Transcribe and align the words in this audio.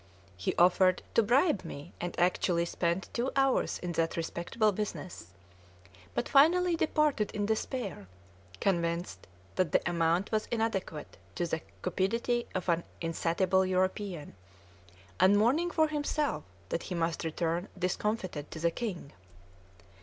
He 0.35 0.55
offered 0.55 1.03
to 1.13 1.21
bribe 1.21 1.63
me, 1.63 1.93
and 2.01 2.19
actually 2.19 2.65
spent 2.65 3.07
two 3.13 3.29
hours 3.35 3.77
in 3.77 3.91
that 3.91 4.17
respectable 4.17 4.71
business; 4.71 5.27
but 6.15 6.27
finally 6.27 6.75
departed 6.75 7.29
in 7.35 7.45
despair, 7.45 8.07
convinced 8.59 9.27
that 9.57 9.73
the 9.73 9.87
amount 9.87 10.31
was 10.31 10.47
inadequate 10.47 11.17
to 11.35 11.45
the 11.45 11.61
cupidity 11.83 12.47
of 12.55 12.67
an 12.67 12.83
insatiable 12.99 13.63
European, 13.63 14.33
and 15.19 15.37
mourning 15.37 15.69
for 15.69 15.87
himself 15.89 16.45
that 16.69 16.81
he 16.89 16.95
must 16.95 17.23
return 17.23 17.67
discomfited 17.77 18.49
to 18.49 18.57
the 18.59 18.71
king. 18.71 19.11